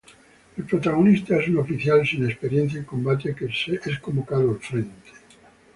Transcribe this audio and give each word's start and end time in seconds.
El 0.57 0.63
protagonista 0.63 1.37
es 1.37 1.47
un 1.47 1.59
oficial 1.59 2.03
sin 2.07 2.25
experiencia 2.25 2.79
en 2.79 2.85
combate, 2.85 3.35
que 3.35 3.45
es 3.45 3.99
convocado 3.99 4.49
al 4.49 4.57
frente. 4.59 5.11